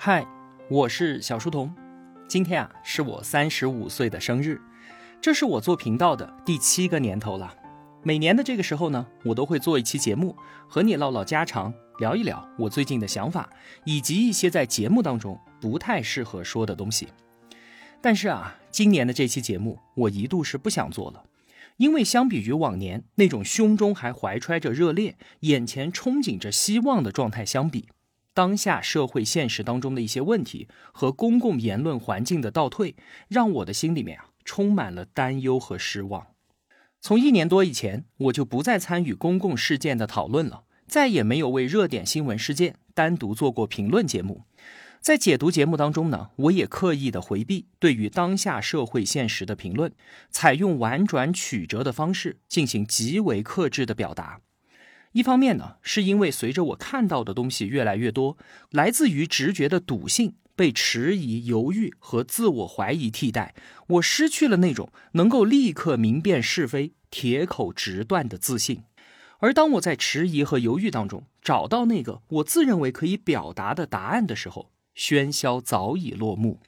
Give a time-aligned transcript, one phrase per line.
[0.00, 0.24] 嗨，
[0.70, 1.74] 我是小书童。
[2.28, 4.60] 今天啊，是我三十五岁的生日，
[5.20, 7.52] 这是我做频道的第七个年头了。
[8.04, 10.36] 每年的这个时候呢，我都会做一期节目，
[10.68, 13.50] 和你唠唠家常，聊一聊我最近的想法，
[13.84, 17.08] 以及一些在节目当中不太适合说的东西。
[18.00, 21.24] 但是啊，今年的这期节目，我一度是不想做了，
[21.76, 27.88] 因为相比于往年那种胸中还怀揣着热烈、眼前憧憬着希望的状态相比。
[28.38, 32.94] 当下社会现实当中的一些问题和公共言论环境的倒退，
[33.26, 36.28] 让我的心里面啊充满了担忧和失望。
[37.00, 44.44] 从一年多以前，我就不再参与公共事件的讨论了，再也没有为热点新闻事件单独做过评论节目。
[45.00, 49.92] 在解读节目当中呢，我也刻意的回避对于当下社会现实的评论，
[50.30, 54.42] 采用婉转曲折的方式进行极为克制的表达。
[55.18, 58.38] 一方面呢，是因为随着我看到的东西越来越多，
[58.70, 63.52] 来自于直觉的笃信被迟疑、犹豫和自我怀疑替代，
[63.88, 68.84] 我失去了那种能够立刻明辨是非、铁口直断的自信。
[69.40, 76.60] 而当我在迟疑和犹豫当中找到那个我自认为可以表达的答案的时候，喧嚣早已落幕。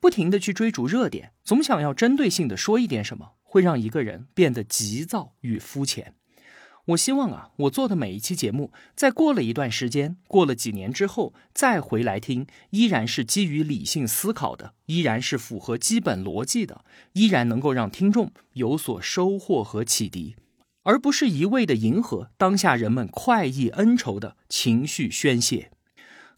[0.00, 6.14] 不停的去追逐热点，总想要针对性的说一点什么，会让一个人变得急躁与肤浅。
[6.86, 20.34] 我希望啊，我做的每一期节目，在过了一段时间，过了几年之后，再回来听，依然是基于理性思考的，依然是符合基本逻辑的，依然能够让听众有所收获和启迪，
[20.82, 25.70] 而不是一味的迎合当下人们快意恩仇的情绪宣泄。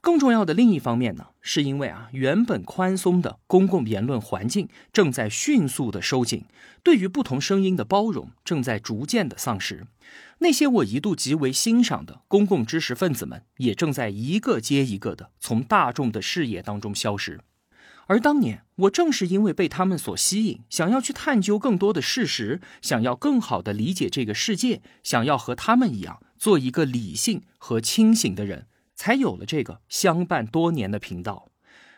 [0.05, 6.45] 更重要的另一方面呢，是因为啊，原本宽松的公共言论环境正在迅速的收紧，
[6.83, 9.87] 对于不同声音的包容正在逐渐的丧失。
[10.41, 17.41] 那些我一度极为欣赏的公共知识分子们，也正在一个接一个的从大众的视野当中消失。
[18.07, 28.67] 而当年我正是因为被他们所吸引，想要去探究更多的事实，想要更好的理解这个世界，想要和他们一样做一个理性和清醒的人。
[29.05, 31.51] 才有了这个相伴多年的频道。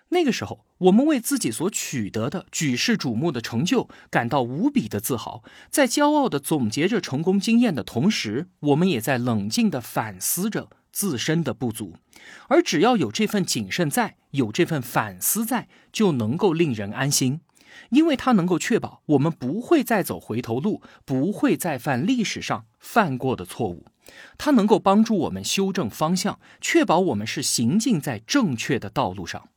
[0.09, 11.94] 那个时候，我们为自己所取得的举世瞩目的成就感到无比的自豪，在骄傲的总结着成功经验的同时，我们也在冷静的反思着自身的不足。
[12.49, 17.41] 而只要有这份谨慎在，有这份反思在，就能够令人安心，
[17.91, 23.84] 因为它能够确保我们不会再走回头路，不会再犯历史上犯过的错误。
[24.39, 29.49] 它能够帮助我们修正方向，确保我们是行进在正确的道路上。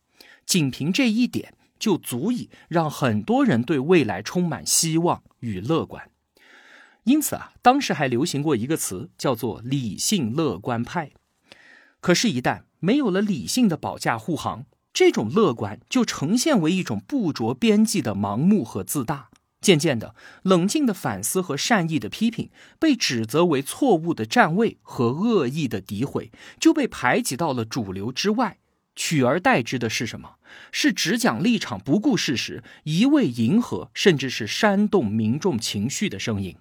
[0.45, 6.09] 仅凭这一点，就足以让很多人对未来充满希望与乐观。
[7.03, 11.11] 因此啊，当时还流行过一个词，叫做“理性乐观派”。
[12.01, 19.29] 可是，一旦没有了理性的保驾护航，这种乐观就呈现为一种不着边际的盲目和自大。
[19.61, 22.49] 渐渐的，冷静的反思和善意的批评
[22.79, 28.57] 被指责为错误的站位和恶意的诋毁，就被排挤到了主流之外。
[28.95, 30.35] 取而代之的是什么？
[30.71, 36.57] 是只讲立场、不顾事实、一味迎合，甚至是煽动民众情绪的声音。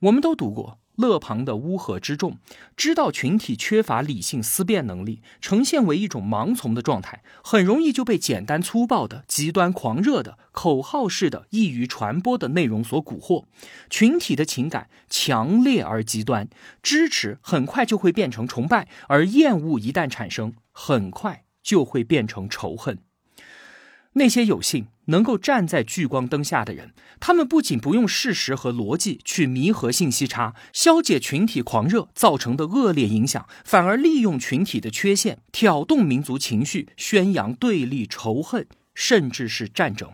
[0.00, 0.78] 我们都读过。
[1.00, 2.38] 勒庞的乌合之众
[2.76, 13.44] 知道群体缺乏理性思辨能力，呈现为一种盲从的状态，很容易就被简单粗暴的、极端狂热的、口号式的、易于传播的内容所蛊惑。
[13.88, 16.48] 群体的情感强烈而极端，
[16.82, 22.98] 支持很快就会变成崇拜，而厌恶一旦产生，很快就会变成仇恨。
[24.14, 40.12] 那些有幸能够站在聚光灯下的人，他们不仅不用事实和逻辑去弥合信息差、消解群体狂热造成的恶劣影响，反而利用群体的缺陷挑动民族情绪，宣扬对立、仇恨，甚至是战争，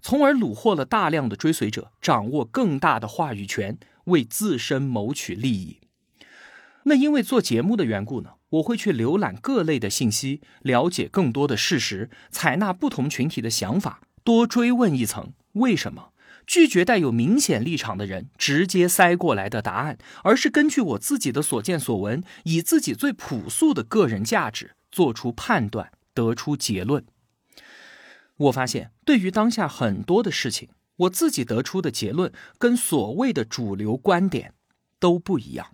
[0.00, 5.78] 从而虏获了大量的追随者，掌握更大的话语权，为自身谋取利益。
[6.84, 8.30] 那因为做节目的缘故呢？
[8.50, 16.12] 我会去浏览各类的信息，了解更多的事实，采纳不同群体的想法，多追问一层为什么，
[16.46, 27.06] 拒绝带有明显立场的人直接塞过来的答案，而是根据我自己的所见所闻，以自己最朴素的个人价值做出判断，得出结论。
[28.36, 34.52] 我发现，对于当下很多的事情，我自己得出的结论跟所谓的主流观点
[35.00, 35.68] 都不一样。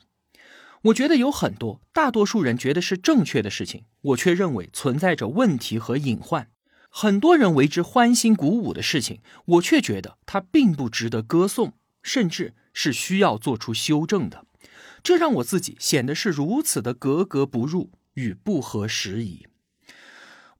[0.82, 6.50] 我觉得有很多大多数人觉得是正确的事情，我却认为存在着问题和隐患。
[6.96, 11.72] 很多人为之欢欣鼓舞的事情，我却觉得它并不值得歌颂，
[12.04, 14.46] 甚至是需要做出修正的。
[15.02, 19.48] 这让我自己显得是如此的格格不入与不合时宜。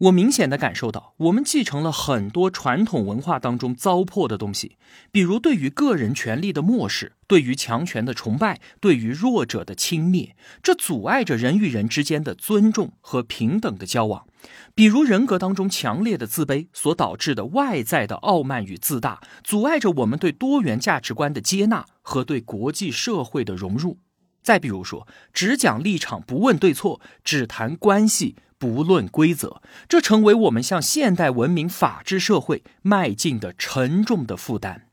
[0.05, 4.77] 我明显的感受到，我们继承了很多传统文化当中糟粕的东西，
[5.11, 14.27] 比如对于个人权利的漠视，对于强权的崇拜，对于弱者的轻蔑，这阻碍着人与人之间的尊重和平等的交往。
[14.75, 23.99] 比如人格当中强烈的自卑所导致的外在的傲慢与自大，阻碍着我们对多元价值观的接纳和对国际社会的融入。
[24.43, 28.37] 再比如说，只讲立场不问对错，只谈关系。
[28.65, 34.89] 不论规则，这成为我们向现代文明法治社会迈进的沉重的负担。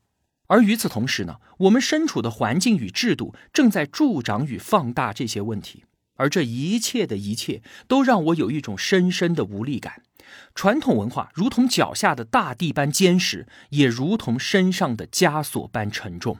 [0.47, 5.85] 而与此同时呢，我们身处的环境与制度正在助长与放大这些问题。
[6.15, 10.03] 而这一切的一切，都让我有一种深深的无力感。
[10.53, 16.39] 传统文化如同脚下的大地般坚实，也如同身上的枷锁般沉重。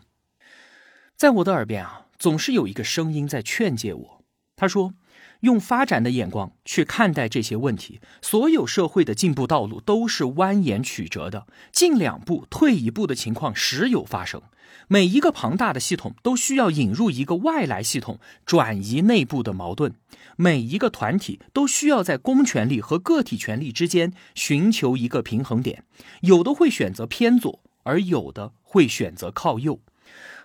[1.16, 4.24] 在我的耳边啊，总是有一个声音在劝诫我。
[4.58, 4.96] 他说。
[5.42, 14.42] 用发展的眼光去看待这些问题，所有社会的进步道路都是蜿蜒曲折的，进两步退一步的情况时有发生。
[14.88, 19.92] 每一个庞大的系统都需要引入一个外来系统，转移内部的矛盾；
[20.36, 25.86] 每一个团体都需要在公权力和个体权力之间寻求一个平衡点，
[26.22, 29.80] 有的会选择偏左，而有的会选择靠右，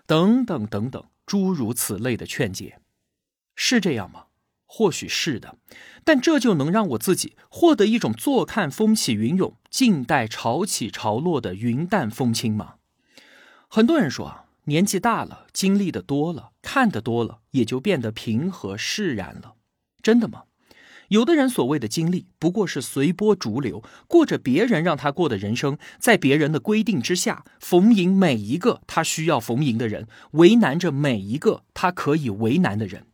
[0.07, 2.79] 等等等等，诸如此类的劝解，
[3.57, 4.26] 是这样吗？
[4.67, 5.57] 或许是的，
[6.05, 12.75] 但这就能让我自己获得一种坐看风起云涌、静待潮起潮落的云淡风轻吗？
[13.69, 19.55] 很多人说啊，年纪大了，经历的多了，看得多了，也就变得平和释然了。
[20.03, 20.43] 真的吗？
[21.09, 33.07] 有的人所谓的经历，不过是随波逐流，过着别人让他过的人生，在别人的规定之下，逢迎每一个他需要逢迎的人，为难着每一个他可以为难的人。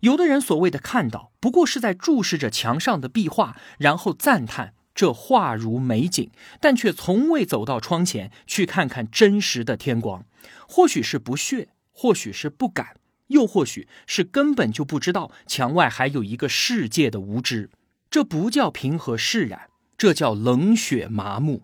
[0.00, 6.30] 有的人所谓的看到，不过是在注视着墙上的壁画，然后赞叹这画如美景，
[6.60, 10.24] 但却从未走到窗前去看看真实的天光。
[10.68, 12.96] 或许是不屑，或许是不敢，
[13.28, 17.70] 又或许是根本就不知道墙外还有一个世界的无知。
[18.10, 19.68] 这不叫平和释然，
[19.98, 21.62] 这叫冷血麻木。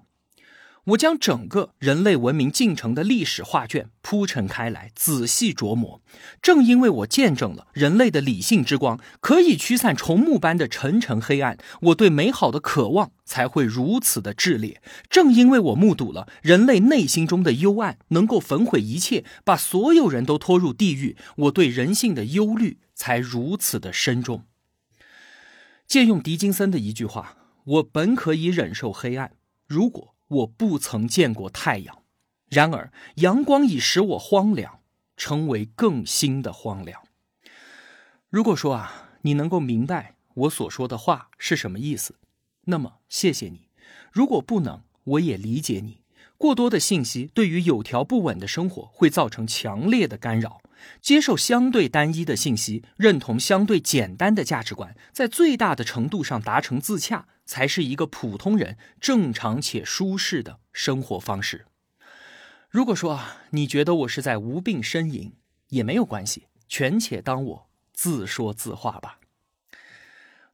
[0.84, 6.00] 我将整个人类文明进程的历史画卷铺陈开来，仔细琢磨。
[6.40, 14.82] 正因为我见证了人类的理性之光可以驱散虫木般的沉沉黑暗，我对美好的渴望才会如此的炽烈。
[15.08, 24.44] 正因为我目睹了人类内心中的幽暗能够焚毁一切，把所有人都拖入地狱，我对人性的忧虑才如此的深重。
[25.86, 29.32] 借用狄金森的一句话：“我本可以忍受黑暗，
[29.66, 32.02] 如果……”我不曾见过太阳，
[32.48, 34.80] 然而阳光已使我荒凉，
[35.16, 37.02] 成为更新的荒凉。
[38.28, 42.14] 如果说啊，你能够明白我所说的话是什么意思，
[42.66, 43.68] 那么谢谢你；
[44.12, 46.02] 如果不能，我也理解你。
[46.38, 50.62] 过多的信息对于有条不紊的生活会造成强烈的干扰。
[51.02, 61.66] 接受相对单一的信息，认同相对简单的价值观，在最大的程度上达成自洽，才是一个普通人正常且舒适的生活方式。
[62.68, 65.32] 如果说啊，你觉得我是在无病呻吟，
[65.70, 69.18] 也没有关系，权且当我自说自话吧。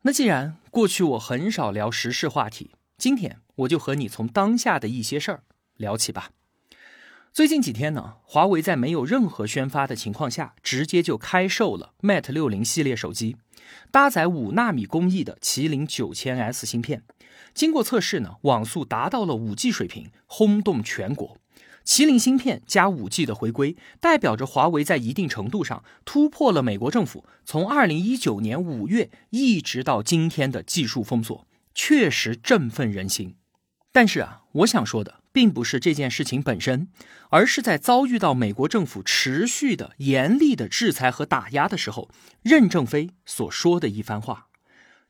[0.00, 5.44] 那既然过去我很少聊时事话题，今天我就和你从当下的一些事儿
[5.76, 6.30] 聊起吧。
[7.36, 13.36] 最近几天呢，华为在没有任何宣发的情况下，直接就开售了 Mate 六零系列手机，
[13.90, 17.02] 搭载五纳米工艺的麒麟九千 S 芯片，
[17.52, 21.36] 经过测试呢，网速达到了五 G 水平，轰动全国。
[21.84, 33.36] 麒麟芯片加五 G 的回归，代表着华为在一定程度上突破了美国政府从二零一九年五月一直到今天的技术封锁，确实振奋人心。
[33.92, 35.16] 但是啊，我想说的。
[35.36, 36.88] 并不是这件事情本身，
[37.28, 42.08] 而是在遭遇到美国政府持续的严厉的制裁和打压的时候，
[42.40, 44.46] 任正非所说的一番话。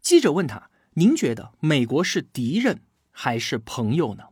[0.01, 2.81] 记者问他：“您觉得美国是敌人
[3.13, 4.25] 还是朋友呢？”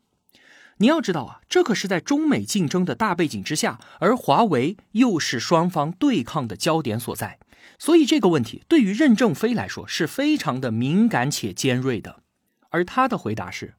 [0.79, 7.39] 你要知道啊，这可是在中美竞争的大背景之下，而华为又是双方对抗的焦点所在，
[7.79, 12.25] 所以这个问题对于任正非来说是非常的敏感且尖锐的。
[12.71, 13.75] 而他的回答是。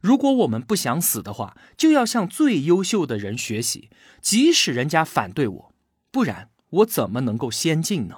[0.00, 3.90] 如果我们不想死的话，就要向最优秀的人学习，
[4.20, 5.72] 即使人家反对我，
[6.10, 8.16] 不然我怎么能够先进呢？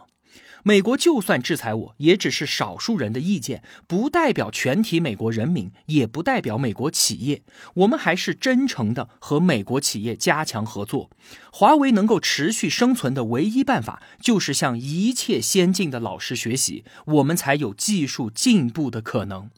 [0.65, 7.43] 美国就算制裁我，也只是少数人的意见，不代表全体美国人民，也不代表美国企业。
[7.75, 11.11] 我们还是真诚的和美国企业加强合作。
[11.51, 19.51] 华为能够持续生存的唯一办法，就是向一切先进的老师学习，我们才有技术进步的可能。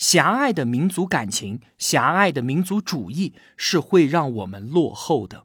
[0.00, 5.44] 狭隘的民族感情、狭隘的民族主义是会让我们落后的。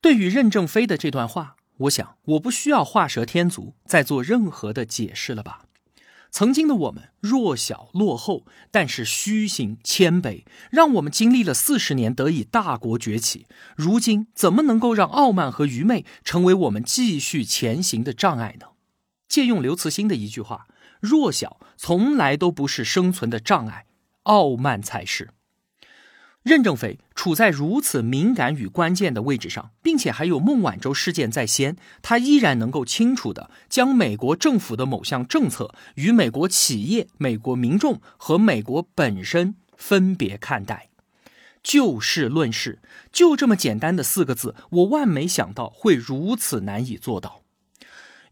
[0.00, 5.66] 对于任正非的这段话，我想我不需要画蛇添足，再做任何的解释了吧。
[6.30, 13.46] 曾经的我们弱小落后，但是虚心谦卑，让我们经历了四十年得以大国崛起。
[13.76, 18.68] 如今怎么能够让傲慢和愚昧成为我们继续前行的障碍呢？
[19.28, 20.66] 借用刘慈欣的一句话
[21.00, 23.86] ：“弱小从来都不是生存的障碍，
[24.24, 25.30] 傲慢才是。”
[26.42, 40.90] 任正非处在如此敏感与关键的位置上，并且还有孟晚舟事件在先，他依然能够清楚地将美国政府的某项政策与美国企业、美国民众和美国本身分别看待。
[41.64, 42.78] 就事论事，
[43.10, 47.42] 就这么简单的四个字，我万没想到会如此难以做到。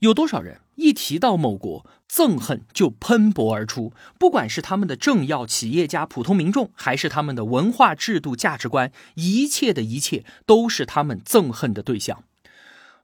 [0.04, 1.87] 有多少人一提到某国？
[2.06, 12.23] 憎恨就喷薄而出，不管是他们的政要、企业家、普通民众，还是他们的文化制度、价值观，一切的一切都是他们憎恨的对象。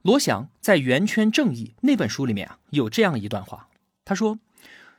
[0.03, 3.67] 罗翔在《圆圈正义》那本书里面啊，有这样一段话，
[4.05, 4.39] 他说：“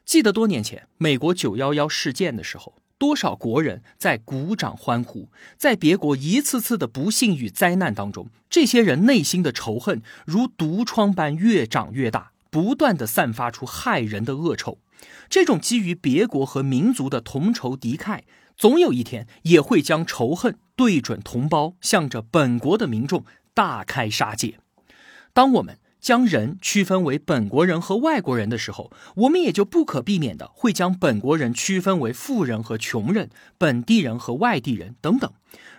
[0.04, 5.28] 记得多年前美国九幺幺事件的时候，多少国人在鼓掌欢呼，
[5.59, 14.78] 在别国一次次的不幸与灾难当中，这些人内心的仇恨如毒疮般越长越大。”不断的散发出害人的恶臭，
[15.28, 18.21] 这种基于别国和民族的同仇敌忾，
[18.56, 24.61] 总有一天也会将仇恨对准同胞，向着本国的民众大开杀戒。
[25.32, 35.32] 当我们将人区分为本国人和外国人的时候，我们也就不可避免的会将本国人区分为富人和穷人、本地人和外地人等等，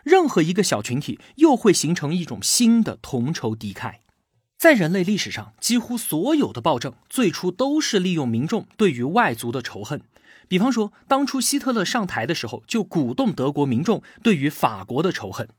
[0.06, 3.96] 任何一个小群体又会形成一种新的同仇敌忾。
[4.58, 10.01] 在人类历史上，几乎所有的暴政最初都是利用民众对于外族的仇恨。
[10.48, 15.50] 比方说，当初希特勒上台的时候，就鼓动德国民众对于法国的仇恨。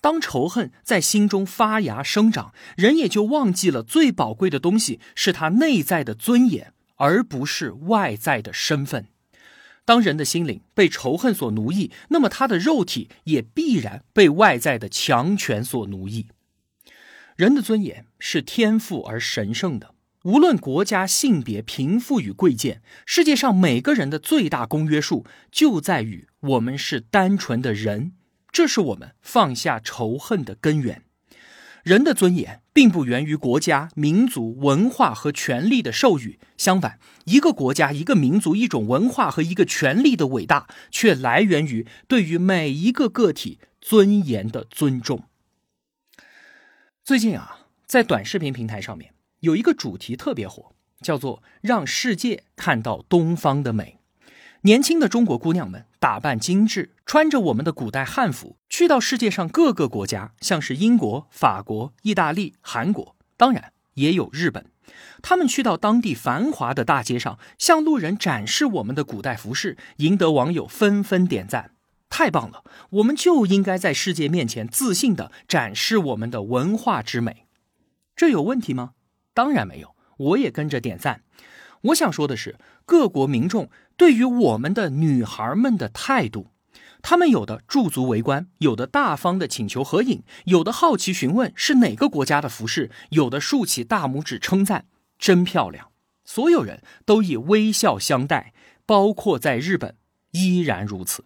[0.00, 9.08] 当仇恨在心中发芽生长，人也就忘记了最宝贵的东西是他内在的尊严，而不是外在的身份。
[9.84, 16.26] 当人的心灵被仇恨所奴役，那么他的肉体也必然被外在的强权所奴役。
[17.36, 19.94] 人的尊严是天赋而神圣的，
[20.24, 28.12] 无论国家、性别、贫富与贵贱，世界上每个人的最大公约数就在于我们是单纯的人，
[28.50, 31.04] 这是我们放下仇恨的根源。
[31.84, 45.24] 人的尊严并不源于国家、民族、文化和权力的授予，相反，一个国家、一个民族、一种文化和一个权力的伟大，却来源于对于每一个个体尊严的尊重。
[47.04, 53.98] 最近啊，在短视频平台上面有一个主题特别火，叫做“让世界看到东方的美”。
[54.62, 64.66] 年轻的中国姑娘们打扮精致，穿着我们的古代汉服，去到世界上各个国家，像是英国、法国、意大利、韩国，当然也有日本。
[65.22, 71.72] 他们去到当地繁华的大街上，向路人展示我们的古代服饰，赢得网友纷纷点赞。
[72.10, 72.64] 太棒了！
[72.90, 77.44] 我们就应该在世界面前自信地展示我们的文化之美，
[78.16, 78.92] 这有问题吗？
[79.38, 81.22] 当然没有，我也跟着点赞。
[81.82, 86.48] 我想说的是，各国民众对于我们的女孩们的态度，
[87.02, 94.86] 他们有的驻足围观，有的大方的请求合影，有的好奇询问是哪个国家的服饰，有的竖起大拇指称赞，
[95.20, 95.92] 真漂亮。
[96.24, 98.52] 所有人都以微笑相待，
[98.84, 99.94] 包括在日本
[100.32, 101.22] 依然如此。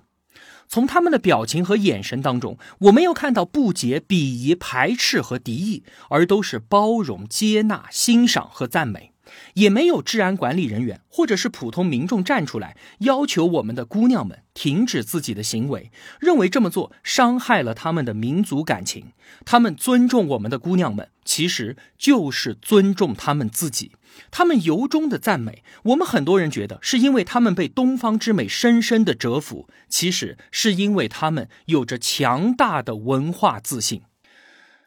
[0.72, 9.11] 从他们的表情和眼神当中，我没有看到不解、鄙夷、排斥和敌意，而都是包容、接纳、欣赏和赞美。
[9.54, 19.12] 也没有治安管理人员或者是普通民众站出来要求我们的姑娘们停止自己的行为，认为这么做伤害了他们的民族感情。
[19.44, 23.92] 他们尊重我们的姑娘们，其实就是尊重他们自己。
[24.30, 34.02] 他们由衷的赞美我们，很多人觉得是因为他们被东方之美深深的折服，其实是因为他们有着强大的文化自信。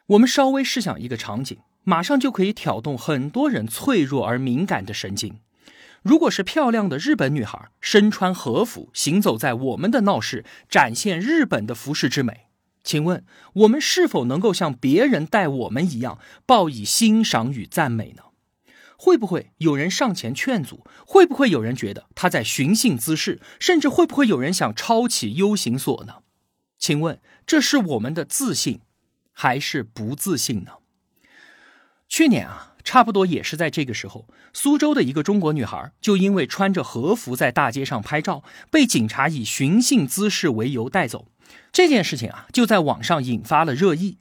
[0.07, 5.39] 我们稍微试想一个场景，马上就可以挑动很多人脆弱而敏感的神经。
[6.01, 12.47] 如果是漂亮的日本女孩身穿和服行走在我们的闹市，展现日本的服饰之美，
[12.83, 13.23] 请问
[13.53, 18.23] 我们是否能够像别人待我们一样，报以欣赏与赞美呢？
[18.97, 20.85] 会不会有人上前劝阻？
[21.05, 23.41] 会不会有人觉得他在寻衅滋事？
[23.59, 26.17] 甚至会不会有人想抄起 U 型锁呢？
[26.77, 28.81] 请问这是我们的自信，
[29.31, 30.73] 还是不自信呢？
[32.07, 41.27] 去年啊，差不多也是在这个时候，苏州的一个中国女孩就因为穿着和服在大街上拍照，被警察以寻衅滋事为由带走。
[41.71, 44.17] 这件事情啊，就在网上引发了热议。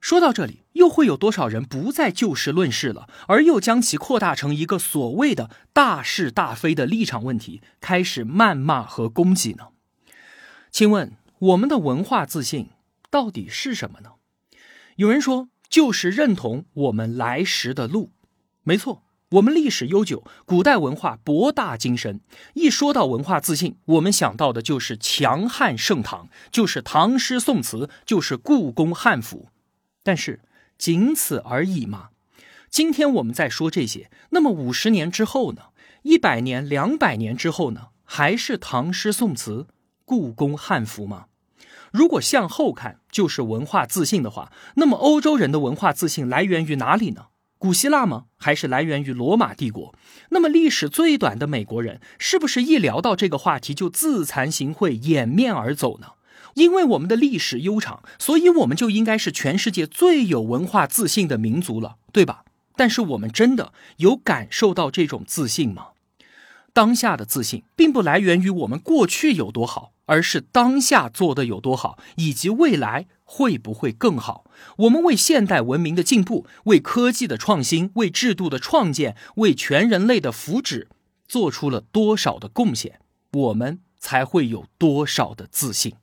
[0.00, 9.68] 说到这里，又会有多少人不再就事论事了，而又将其扩大成一个所谓的大是大非的立场问题，开始谩骂和攻击呢？
[10.70, 12.70] 请问，我们的文化自信
[13.10, 14.12] 到底是什么呢？
[14.96, 15.48] 有人说。
[15.68, 18.12] 就是认同我们来时的路，
[18.62, 22.20] 没错，我们历史悠久，古代文化博大精深。
[22.54, 29.48] 一说到文化自信，我们想到的就是强汉盛唐，就是唐诗宋词，就是故宫汉服。
[30.02, 30.40] 但是
[30.78, 32.10] 仅此而已吗？
[32.70, 35.62] 今天我们在说这些，那么五十年之后呢？
[36.02, 37.88] 一百年、两百年之后呢？
[38.04, 39.66] 还是唐诗宋词、
[40.04, 41.26] 故宫汉服吗？
[41.92, 47.26] 如果向后看就是文化自信的话，那么欧洲人的文化自信来源于哪里呢？
[47.58, 48.26] 古希腊吗？
[48.36, 49.94] 还是来源于罗马帝国？
[50.30, 56.08] 那么历史最短的美国人是不是一聊到这个话题就自惭形秽、掩面而走呢？
[56.54, 62.44] 因为我们的历史悠长，所以我们就应该是全世界最有文化自信的民族了，对吧？
[62.76, 65.88] 但是我们真的有感受到这种自信吗？
[66.76, 69.94] 当下的自信并不来源于我们过去有多好。
[70.08, 74.44] 而是当下做的有多好，以及未来会不会更好？
[74.76, 80.86] 我们为现代文明的进步、为科技的创新、为制度的创建、为全人类的福祉
[81.26, 83.00] 做出了多少的贡献？
[83.32, 85.94] 我们才会有多少的自信？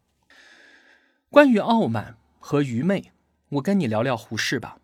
[1.29, 3.13] 关于傲慢和愚昧，
[3.51, 4.79] 我跟你聊聊胡适吧。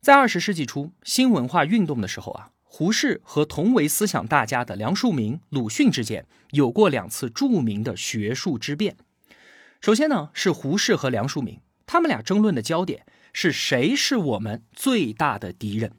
[0.00, 2.50] 在二十世纪初新文化运动的时候啊。
[2.78, 8.98] 胡适和同为思想大家的梁漱溟、鲁迅之间有过两次著名的学术之辩。
[9.80, 15.92] 首先呢，是胡适和梁漱溟，他们俩争论的焦点是谁是我们最大的敌人。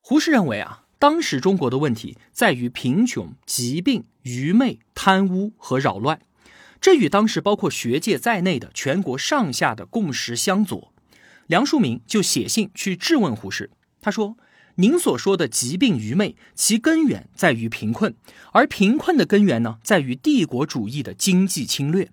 [0.00, 6.22] 胡适认为啊，当时中国的问题在于贫穷、疾病、愚昧、贪污和扰乱，
[6.80, 10.94] 这与当时包括学界在内的全国上下的共识相左。
[11.46, 13.68] 梁漱溟就写信去质问胡适，
[14.00, 14.38] 他说。
[14.76, 18.14] 您所说的疾病愚昧，其根源在于贫困，
[18.52, 22.08] 而贫困的根源呢，在于帝国主义的经济侵略；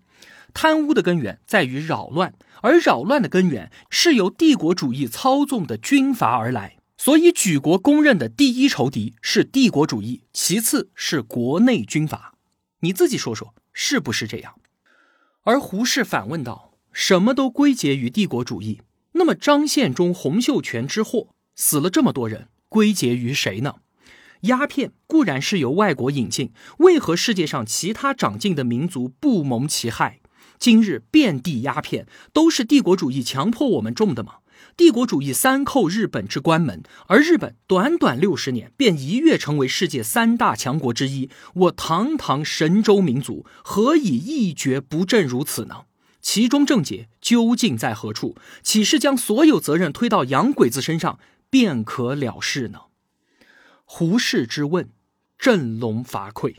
[0.54, 6.78] 贪污的根源在于扰乱，而扰乱的根源是由帝国主义操纵的军阀而来。
[6.96, 12.36] 所以，举国公认的第一仇敌是帝国主义，其次是国内军阀。
[12.80, 14.56] 你自己说说，是不是这样？
[15.42, 18.80] 而胡适反问道：“什么都归结于帝国主义，
[19.14, 23.76] 那么张献忠、洪秀全之祸，死了这么多人？”归结于谁呢？
[24.42, 30.22] 鸦片固然是由外国引进，为何世界上其他长进的民族不蒙其害？
[30.58, 34.38] 今日遍地鸦片，都是帝国主义强迫我们种的吗？
[34.76, 41.30] 帝国主义三扣日本之关门，而日本短短六十年便一跃成为世界三大强国之一。
[41.54, 45.82] 我堂堂神州民族，何以一蹶不振如此呢？
[46.22, 48.36] 其中症结究竟在何处？
[48.64, 51.20] 岂是将所有责任推到洋鬼子身上？
[51.54, 52.86] 便可了事呢？
[53.86, 54.90] 胡适之问，
[55.38, 56.56] 振聋发聩。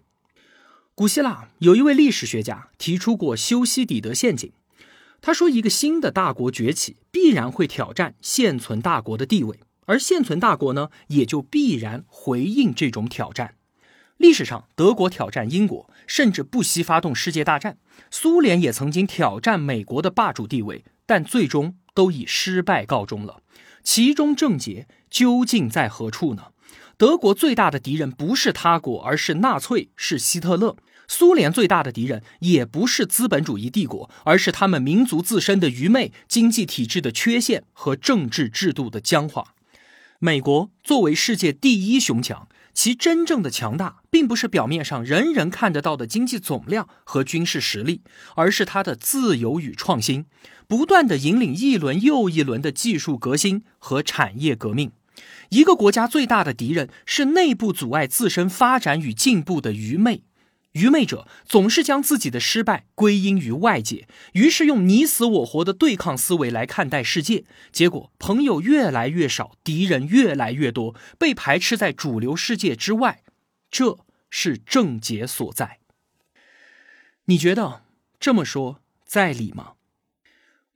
[0.95, 4.53] 古希腊有一位历史学家提出过修昔底德陷阱。
[5.21, 13.57] 他说，一个新的大国崛起，必然会挑战现存大国的地位，而现存大国呢，也就必然回应这种挑战。
[14.19, 17.73] 历史上，德国挑战英国，甚至不惜发动世界大战；
[18.13, 23.41] 苏联也曾经挑战美国的霸主地位，但最终都以失败告终了。
[23.85, 26.47] 其中症结究竟在何处呢？
[26.97, 39.55] 德国最大的敌人不是他国，而是纳粹，是希特勒；苏联最大的敌人也不是资本主义帝国，而是他们民族自身的愚昧、经济体制的缺陷和政治制度的僵化。
[40.19, 48.03] 美国作为世界第一雄强，其真正的强大，并不是表面上人人看得到的经济总量和军事实力，
[48.37, 50.27] 而是它的自由与创新。
[50.67, 54.93] 不断的引领一轮又一轮的技术革新和产业革命。
[55.51, 60.23] 一个国家最大的敌人是内部阻碍自身发展与进步的愚昧。
[60.73, 67.45] 愚昧者总是将自己的失败归因于外界，于是用你死我活的对抗思维来看待世界。
[67.71, 73.23] 结果，朋友越来越少，敌人越来越多，被排斥在主流世界之外。
[73.71, 73.99] 这
[74.31, 75.79] 是症结所在。
[77.27, 77.83] 你觉得
[78.19, 79.75] 这么说在理吗？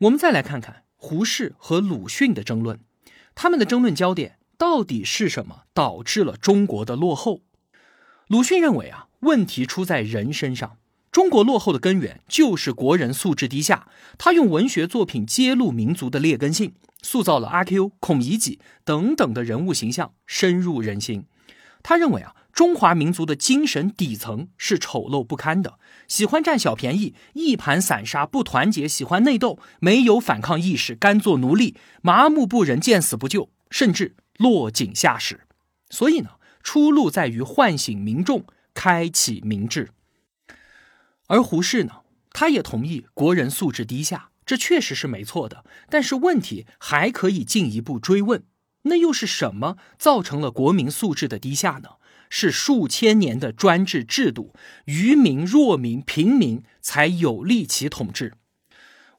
[0.02, 2.78] 我们再来看看胡适和鲁迅的争论，
[3.34, 7.40] 他们的争论焦点到底是什么导致了中国的落后？
[8.28, 10.76] 鲁迅认为啊，问题出在人身上。
[11.10, 13.88] 中国落后的根源就是国人素质低下。
[14.16, 21.24] 他用文学作品揭露民族的劣根性，塑造了阿 Q、孔乙己等等的人物形象，深入人心。
[21.82, 35.42] 他认为啊，中华民族的精神底层是丑陋不堪的，喜欢占小便宜，一盘散沙，不团结，喜欢内斗，没有反抗意识，甘做奴隶，麻木不仁，见死不救，甚至落井下石。
[35.88, 38.44] 所以呢，出路在于唤醒民众，
[38.74, 39.90] 开启民智。
[41.28, 42.00] 而胡适呢，
[42.32, 45.64] 他也同意国人素质低下，这确实是没错的。
[45.88, 48.42] 但是问题还可以进一步追问，
[48.82, 51.90] 那又是什么造成了国民素质的低下呢？
[52.30, 58.34] 是数千年的专制制度，愚民、弱民、平民才有利其统治。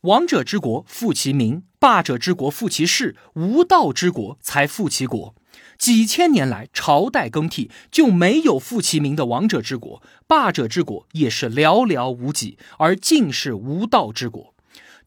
[0.02, 5.36] 王者之国富其民，霸者之国富其势，无道之国才富其国。
[5.78, 14.54] 几千年来，朝代更替就没有富其民的王者之国，霸者之国也是寥寥无几，而尽是无道之国。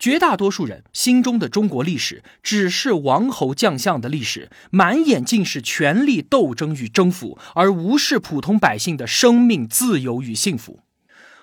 [0.02, 10.80] 绝大多数人心中的中国历史，只是王侯将相的历史，满眼尽是权力斗争与征服，而无视普通百姓的生命、自由与幸福。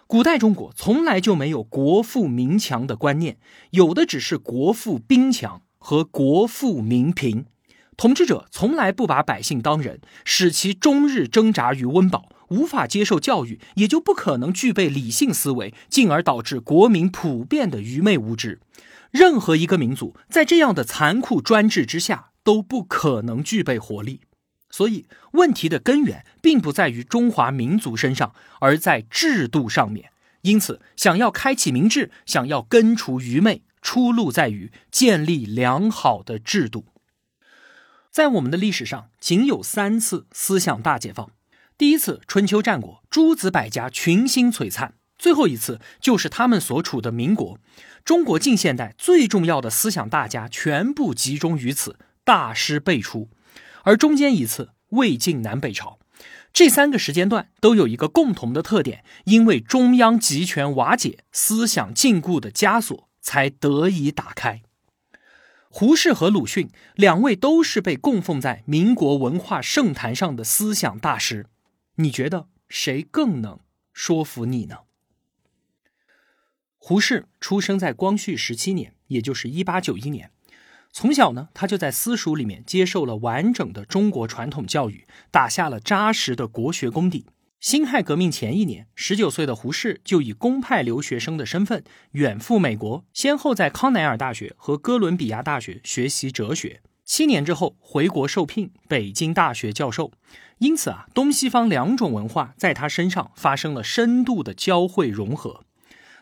[0.07, 3.37] 古代中国从来就没有国富民强的观念，
[3.69, 7.45] 有的只是国富兵强和国富民贫。
[7.95, 18.59] 统治者从来不把百姓当人，使其终日挣扎于温饱，无法接受教育，也就不可能具备理性思维，进而导致国民普遍的愚昧无知。
[19.11, 24.21] 任何一个民族在这样的残酷专制之下，都不可能具备活力。
[24.69, 30.11] 所以，问题的根源并不在于中华民族身上，而在制度上面。
[30.41, 36.85] 因此，想要开启民智，想要根除愚昧，出路在于建立良好的制度。
[38.11, 41.31] 在我们的历史上，仅有三次思想大解放。
[41.79, 47.57] 第一次，春秋战国，诸子百家群星璀璨；最后一次，就是他们所处的民国，
[48.03, 53.29] 中国近现代最重要的思想大家全部集中于此，大师辈出。
[53.83, 55.99] 而中间一次，魏晋南北朝，
[56.51, 64.63] 这三个时间段都有一个共同的特点：因为中央集权瓦解，思想禁锢的枷锁才得以打开。
[65.69, 71.45] 胡适和鲁迅两位都是被供奉在民国文化圣坛上的思想大师，
[72.01, 73.59] 你觉得谁更能
[73.91, 74.77] 说服你呢？
[76.77, 80.31] 胡适出生在光绪十七年，也就是一八九一年。
[80.93, 87.25] 从小呢，他就在私塾里面接受了完整的中国传统教育，打下了扎实的国学功底。
[87.59, 96.81] 辛亥革命前一年，十九岁的胡适就以公派留学生的身份远赴美国，先后在康奈尔大学和哥伦比亚大学学习哲学。
[97.03, 100.13] 七年之后回国受聘北京大学教授。
[100.59, 105.63] 因此啊，东西方两种文化在他身上发生了深度的交汇融合。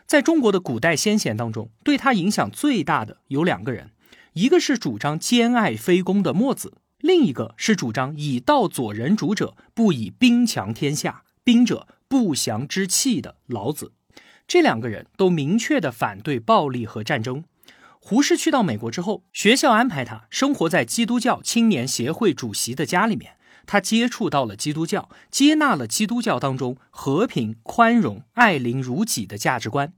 [0.06, 3.90] 在中国的古代先贤当中，对他影响最大的有两个人，
[4.34, 11.24] 一个是主张兼爱非攻的墨子，另一个是主张以道佐人主者，不以兵强天下。
[11.42, 13.92] 兵者，不祥之器的老子，
[14.46, 17.44] 这两个人都明确的反对暴力和战争。
[17.98, 23.36] 胡适去到美国之后，学校安排他生活在基督教青年协会主席的家里面，
[23.68, 29.92] 他接触到了基督教，接纳了基督教当中和平、宽容、爱邻如己的价值观。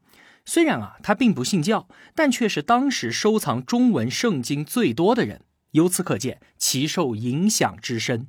[0.45, 5.43] 虽然啊，他并不信教，但却是当时收藏中文圣经最多的人。
[5.71, 8.27] 由此可见，其受影响之深。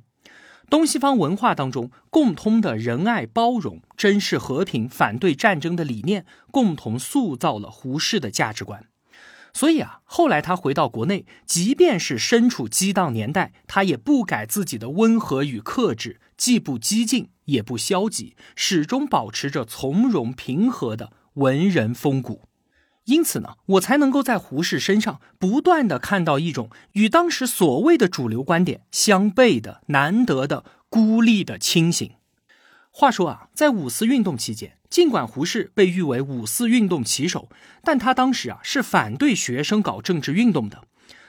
[0.70, 8.86] 东西方文化当中共通的仁爱、包容、珍视和平、反对战争的理念，共同塑造了胡适的价值观。
[9.52, 22.48] 所以啊，后来他回到国内，即便是身处激荡年代，他也不改自己的温和与克制，既不激进也不消极，始终保持着从容平和的文人风骨。
[23.04, 32.10] 因此呢，我才能够在胡适身上不断的看到一种与当时所谓的主流观点相悖的难得的孤立的清醒。
[32.90, 37.48] 话说啊，在五四运动期间，尽管胡适被誉为五四运动旗手，
[37.82, 40.84] 但他当时啊是反对学生搞政治运动的。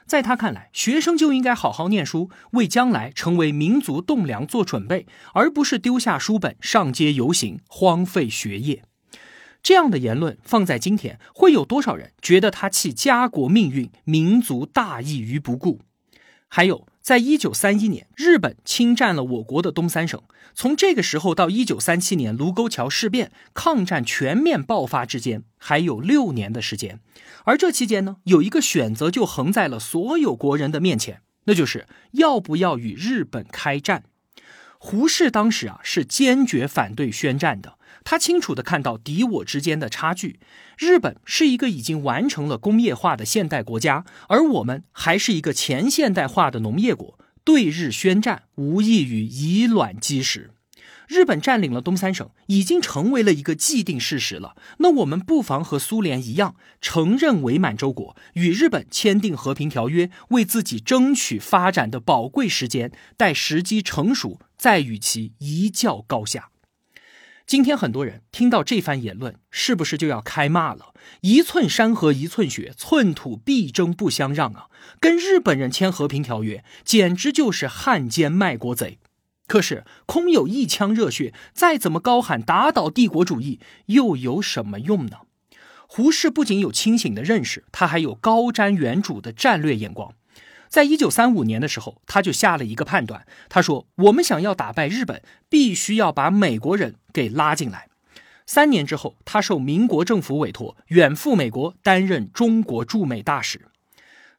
[0.06, 8.84] 在他看来，学生就应该好好念书，为将来成为民族栋梁做准备，而不是丢下书本上街游行，荒废学业。
[9.62, 15.80] 这样的言论放在今天，会有多少人觉得他弃家国命运、民族大义于不顾？
[16.50, 20.24] 还有，在一九三一年，日本侵占了我国的东三省，
[20.56, 27.02] 从这个时候到一九三七年卢沟桥事变，抗战全面爆发之间，还有六年的时间。
[27.44, 34.06] 而这期间呢，有一个选择就横在了所有国人的面前，那就是要不要与日本开战。
[34.78, 37.78] 胡适当时啊是坚决反对宣战的。
[38.04, 40.40] 他清楚地看到敌我之间的差距。
[40.78, 47.20] 日本是一个已经完成了工业化的现代国家，而我们还是一个前现代化的农业国。
[47.44, 50.52] 对日宣战，无异于以卵击石。
[51.10, 54.56] 日本占领了东三省，已经成为了一个既定事实了。
[54.78, 62.94] 那我们不妨和苏联一样，承认伪满洲国，与日本签订和平条约，为自己争取发展的宝贵时间。
[63.18, 66.53] 待时机成熟，再与其一较高下。
[67.46, 70.94] 今天很多人听到这番言论，是不是就要开骂了？
[71.22, 74.68] 一寸山河一寸血，寸土必争不相让啊！
[75.00, 78.98] 跟日本人签和平条约，简直就是汉奸卖国贼。
[79.46, 85.18] 可是，空有一腔热血，再怎么高喊打倒帝国主义，又有什么用呢？
[85.86, 90.16] 胡适不仅有清醒的认识，他还有高瞻远瞩的战略眼光。
[90.74, 97.90] 在一九三五年的时候，他就下了一个判断，他说：“我们想要打败日本，必须要把美国人给拉进来。”
[98.48, 103.68] 三年之后，他受民国政府委托，远赴美国担任中国驻美大使。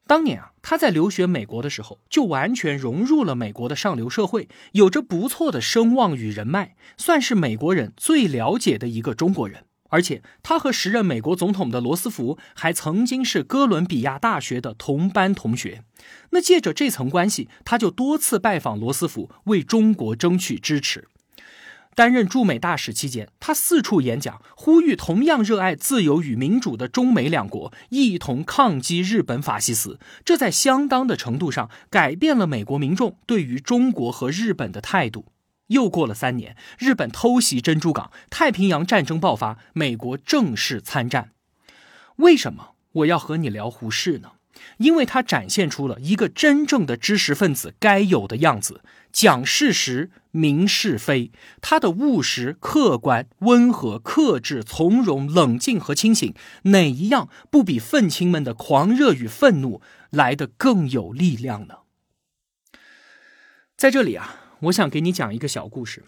[0.09, 9.67] 当年啊，他在留学美国的时候，就完全融入了美国的上流社会，有着不错的声望与人脉，算是美国人最了解的一个中国人。
[9.95, 15.85] 而且，他和时任美国总统的罗斯福还曾经是哥伦比亚大学的同班同学。
[16.31, 21.07] 那借着这层关系，他就多次拜访罗斯福，为中国争取支持。
[21.95, 30.01] 担任驻美大使期间，他四处演讲，呼吁同样热爱自由与民主的中美两国一同抗击日本法西斯。
[30.25, 35.27] 这在相当的程度上改变了美国民众对于中国和日本的态度。
[35.69, 41.31] 又过了三年，日本偷袭珍珠港，太平洋战争爆发，美国正式参战。
[42.17, 44.33] 为什么我要和你聊胡适呢？
[44.79, 48.83] 因为他展现出了一个真正的知识分子该有的样子。
[49.13, 51.33] 讲事实，明是非。
[51.61, 61.79] 他的务实、客观、温和、克制、从容、冷静和清醒，哪一样不比愤青们的狂热与愤怒来得更有力量呢？
[63.77, 66.05] 在这里啊，我想给你讲一个小故事。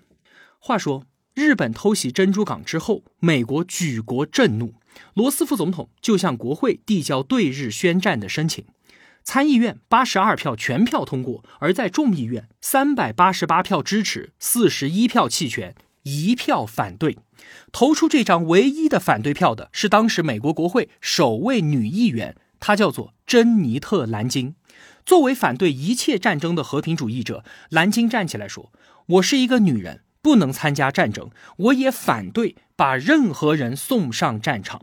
[0.58, 4.74] 话说，日本偷袭珍珠港之后，美国举国震怒，
[5.14, 8.64] 罗斯福总统就向国会递交对日宣战的申请。
[9.22, 17.18] 参议院八十二票全票通过，而在众议院三百八十八票支持，四十一票弃权，一票反对。
[17.72, 24.54] 投出这张唯一的反对票的是当时美国国会首位女议员，她叫做珍妮特·兰金。
[25.06, 28.72] 作为反对一切战争的和平主义者，蓝金站起来说
[29.06, 31.30] ：“我是一个女人，不能参加战争。
[31.58, 34.82] 我也反对把任何人送上战场。”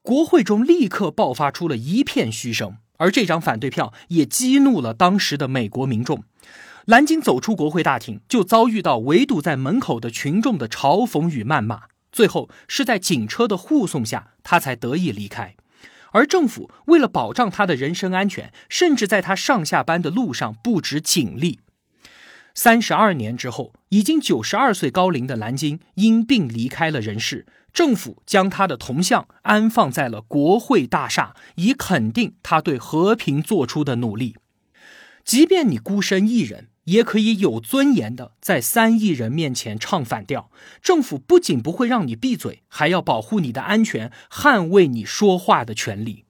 [0.00, 2.78] 国会中立刻爆发出了一片嘘声。
[2.96, 6.22] 而这张反对票也激怒了当时的美国民众。
[6.86, 11.82] 蓝鲸走出国会大厅，就遭遇到围堵在门口的群众的嘲讽与谩骂。
[12.12, 15.56] 最后是在警车的护送下，他才得以离开。
[16.12, 21.60] 而政府为了保障他的人身安全，甚至在他上下班的路上布置警力。
[22.54, 27.46] 三十二年之后，已经九十二岁高龄的蓝鲸因病离开了人世。
[27.72, 34.36] 政府将他的铜像安放在了国会大厦，以肯定他对和平做出的努力。
[35.24, 40.50] 即便你孤身一人，也可以有尊严的在三亿人面前唱反调。
[40.82, 46.24] 政府不仅不会让你闭嘴，还要保护你的安全，捍卫你说话的权利。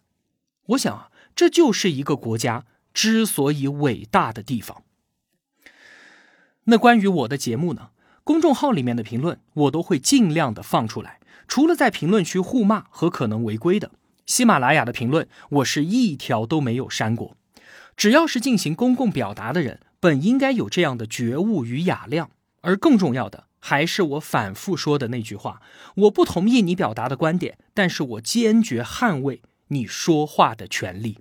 [0.67, 4.83] 我想啊，这就是一个国家之所以伟大的地方。
[6.65, 7.91] 那关于我的节目呢？
[8.25, 11.19] 公众号里面的评论，我都会尽量的放出来。
[11.49, 13.91] 除了在评论区互骂和可能违规的，
[14.27, 17.37] 喜马拉雅的评论我是一条都没有删过。
[17.97, 22.33] 只要是进行公共表达的人，本应该有这样的觉悟与雅量。
[22.63, 25.63] 而更重要的，还是我反复说的那句话：
[25.95, 31.19] 我不同意你表达的观点，但是我坚决捍卫你说话的权利。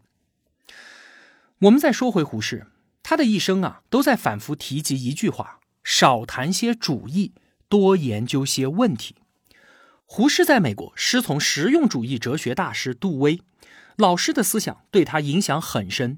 [1.60, 2.66] 我们再说回胡适，
[3.04, 5.60] 他的一生啊，都在反复提及一句话。
[5.84, 7.34] 少谈些主义，
[7.70, 9.16] 多研究些问题。
[10.06, 13.42] 胡适在美国师从实用主义哲学大师杜威，
[13.96, 16.18] 老师的思想对他影响很深。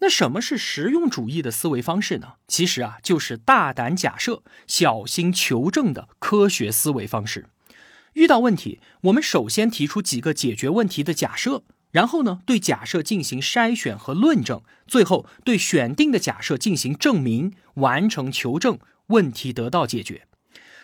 [0.00, 2.34] 那什么是实用主义的思维方式呢？
[2.46, 7.46] 其实啊，就是大胆假设、小心求证的科学思维方式。
[8.12, 11.62] 遇到问题，我们首先提出几个解决问题的假设。
[11.92, 20.26] 然后呢，对假设进行筛选和论证，最后对选定的假设进行证明，完成求证，问题得到解决。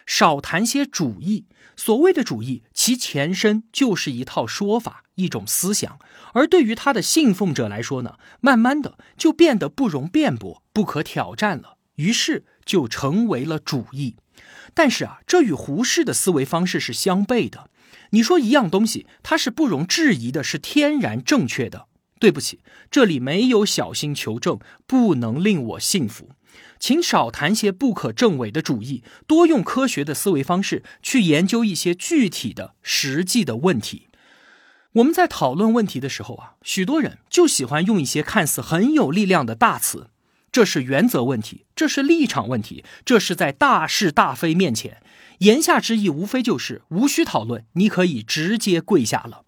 [0.06, 5.98] 少谈些主义，所谓的主义，其前身就是一套说法，一种思想。
[6.34, 14.16] 而对于他的信奉者来说呢，慢慢的就变得不容辩驳、不可挑战了，于是就成为了主义。
[14.74, 17.68] 但是啊，这与胡适的思维方式是相悖的。
[18.10, 21.86] 你说一样东西，它是不容置疑的，是天然正确的。
[22.18, 22.60] 对不起，
[22.90, 26.30] 这里没有小心求证，不能令我信服。
[26.82, 34.08] 请少谈些不可证伪的主义，多用科学的思维方式去研究一些具体的、实际的问题。
[34.94, 40.08] 我们在讨论问题的时候啊，许多人就喜欢用一些看似很有力量的大词，
[40.50, 45.00] 这是原则问题，这是立场问题，这是在大是大非面前。
[45.38, 49.44] 言下之意，无非就是无需讨论，你可以直接跪下了。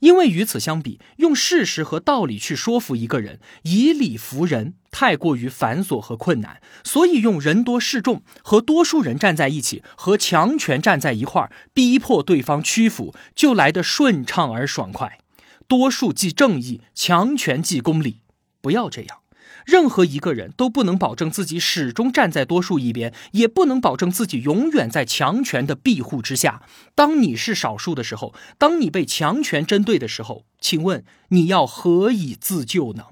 [0.00, 15.18] 因为与此相比，用事实和道理去说服一个人，以理服人，太过于繁琐和困难，所以用人多势众和多数人站在一起，和强权站在一块儿，逼迫对方屈服，就来得顺畅而爽快。
[15.66, 18.20] 多数即正义，强权即公理，
[18.60, 19.23] 不要这样。
[19.64, 26.62] 任何一个人都不能保证自己始终站在多数一边，也不能保证自己永远在强权的庇护之下。
[26.94, 33.04] 当你是少数的时候，当你被强权针对的时候，请问你要何以自救呢？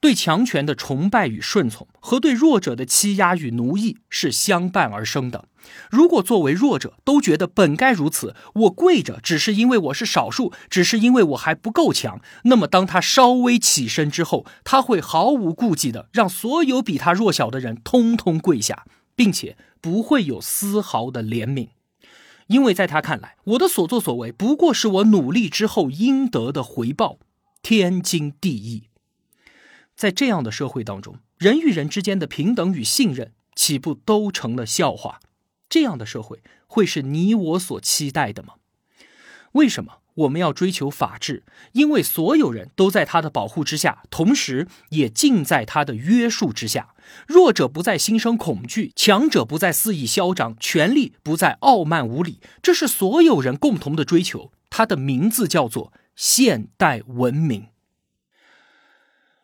[0.00, 5.48] 对强权的崇拜与顺从，和对弱者的欺压与奴役是相伴而生的。
[5.90, 21.68] 如果作为弱者都觉得本该如此，我跪着只是因为我是少数，只是因为我还不够强，那么当他稍微起身之后，他会毫无顾忌的让所有比他弱小的人通通跪下，并且不会有丝毫的怜悯，
[22.48, 27.18] 因为在他看来，我的所作所为不过是我努力之后应得的回报，
[27.62, 28.84] 天经地义。
[29.94, 35.20] 在这样的社会当中，人与人之间的平等与信任，岂不都成了笑话？
[35.74, 38.54] 这样的社会会是你我所期待的吗？
[39.54, 41.42] 为什么我们要追求法治？
[41.72, 46.94] 因为所有人都在他的保护之下，同时也尽在他的约束之下。
[47.26, 52.38] 弱者不再心生恐惧，强者不再肆意嚣张，权力不再傲慢无礼。
[52.62, 54.52] 这是所有人共同的追求。
[54.70, 57.66] 它的名字叫做现代文明。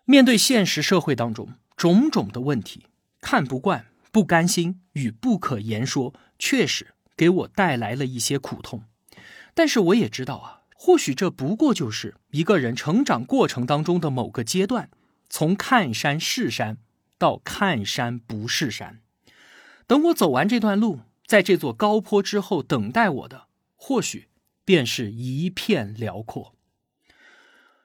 [0.05, 2.87] 面对现实社会当中种种的问题，
[3.21, 8.85] 看不惯、不甘心与不可言说，确实给我带来了一些苦痛。
[9.55, 14.91] 但是我也知道啊，或许这不过就是一个人成长过程当中的某个阶段，
[15.29, 16.79] 从看山是山
[17.19, 19.01] 到看山不是山。
[19.87, 23.47] 等我走完这段路，在这座高坡之后，等待我的
[23.77, 24.29] 或许
[24.65, 26.55] 便是一片辽阔。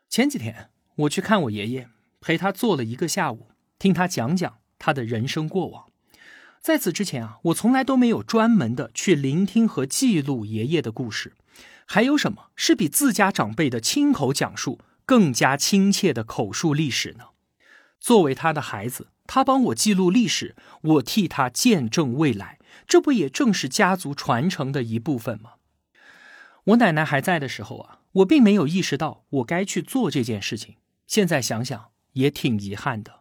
[0.09, 1.89] 前几天我去看我爷爷。
[2.21, 5.84] 陪他坐了一个下午，听他讲讲他的人生过往。
[6.65, 11.35] 在此之前啊，我从来都没有专门的去聆听和记录爷爷的故事。
[11.85, 17.25] 还有什么是比自家长辈的亲口讲述更加亲切的口述历史呢？
[17.99, 25.51] 作为他的孩子，他帮我记录历史，我替他见证未来，这不也正是家族传承的一部分吗？
[26.63, 30.77] 我奶奶还在的时候啊，我并没有意识到我该去做这件事情。
[31.05, 31.91] 现在想想。
[32.13, 33.19] 也挺遗憾的。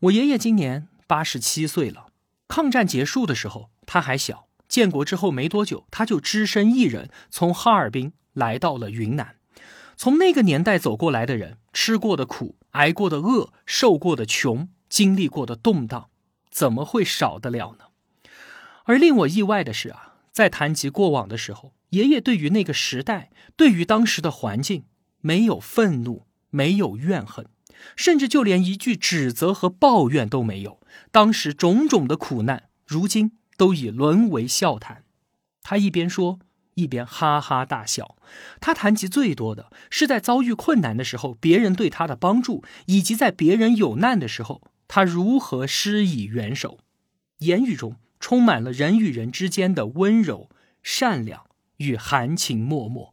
[0.00, 2.05] 我爷爷今年八十七岁了。
[2.48, 9.36] 抗战结束的时候，他还小；建国之后没多久，他就只身一人从哈尔滨来到了云南。
[9.96, 16.10] 从那个年代走过来的人，吃过的苦、挨过的饿、受过的穷、经历过的动荡，
[16.50, 17.86] 怎么会少得了呢？
[18.84, 24.84] 而令我意外的是啊，在谈及过往的时候，爷爷对于那个时代，对于当时的环境，
[25.20, 27.46] 没有愤怒，没有怨恨。
[27.96, 30.80] 甚至就连一句指责和抱怨都没有。
[31.10, 35.04] 当时种种的苦难，如今都已沦为笑谈。
[35.62, 36.38] 他一边说，
[36.74, 38.16] 一边哈哈大笑。
[38.60, 46.78] 他谈及最多的是在遭遇困难的时候，别人对他的帮助，以及在别人有难的时候，他如何施以援手。
[47.38, 50.48] 言语中充满了人与人之间的温柔、
[50.82, 51.44] 善良
[51.76, 53.12] 与含情脉脉。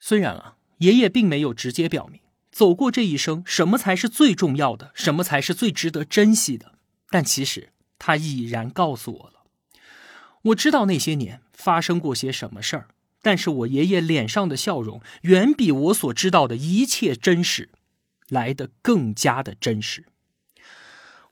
[0.00, 2.21] 虽然啊，爷爷并没有直接表明。
[2.52, 4.92] 走过这一生，什么才是最重要的？
[4.94, 6.74] 什么才是最值得珍惜的？
[7.08, 9.44] 但其实他已然告诉我了。
[10.42, 12.88] 我知道那些年发生过些什么事儿，
[13.22, 17.70] 但是我爷爷脸上的笑容，远比我所知道的一切真实
[18.28, 20.04] 来得更加的真实。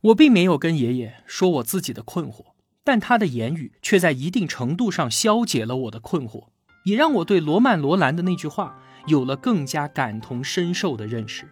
[0.01, 6.47] 我并没有跟爷爷说我自己的困惑，但他的言语却在一定程度上消解了我的困惑，
[6.85, 8.83] 也让我对罗曼·罗兰的那句话。
[9.11, 11.49] 有了更加感同身受的认识，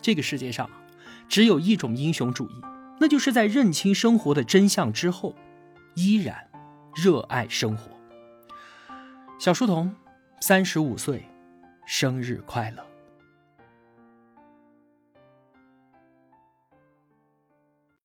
[0.00, 0.68] 这个世界上
[1.28, 2.60] 只有一种英雄主义，
[3.00, 5.36] 那就是在认清生活的真相之后，
[5.94, 6.36] 依然
[6.96, 7.96] 热爱生活。
[9.38, 9.94] 小书童，
[10.40, 11.24] 三十五岁，
[11.86, 12.91] 生日快乐！